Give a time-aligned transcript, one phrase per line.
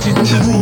[0.00, 0.59] 进不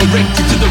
[0.00, 0.69] directed to the